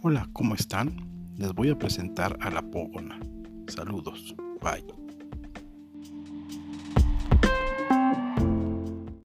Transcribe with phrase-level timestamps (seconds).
[0.00, 0.94] Hola, ¿cómo están?
[1.36, 3.18] Les voy a presentar a la Pógona.
[3.66, 4.32] Saludos.
[4.62, 5.07] Bye.